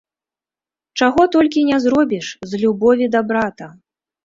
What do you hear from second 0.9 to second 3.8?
Чаго толькі не зробіш з любові да брата!